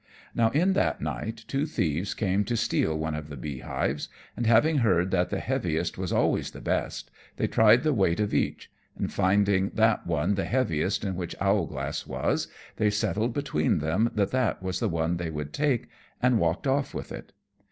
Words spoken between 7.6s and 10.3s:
the weight of each; and finding that